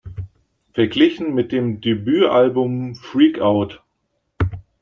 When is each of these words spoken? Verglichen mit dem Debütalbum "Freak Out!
Verglichen 0.73 1.35
mit 1.35 1.51
dem 1.51 1.79
Debütalbum 1.79 2.95
"Freak 2.95 3.37
Out! 3.39 3.83